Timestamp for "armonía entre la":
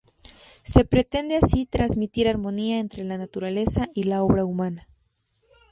2.27-3.19